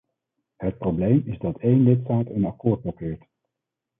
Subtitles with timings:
[0.57, 3.23] Het probleem is dat één lidstaat een akkoord blokkeert.